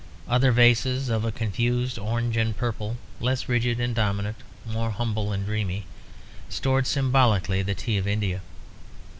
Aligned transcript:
Other 0.27 0.51
vases 0.51 1.09
of 1.09 1.23
a 1.23 1.31
confused 1.31 1.99
orange 1.99 2.35
and 2.35 2.57
purple, 2.57 2.97
less 3.19 3.47
rigid 3.47 3.79
and 3.79 3.93
dominant, 3.93 4.37
more 4.65 4.89
humble 4.89 5.31
and 5.31 5.45
dreamy, 5.45 5.85
stored 6.49 6.87
symbolically 6.87 7.61
the 7.61 7.75
tea 7.75 7.99
of 7.99 8.07
India. 8.07 8.41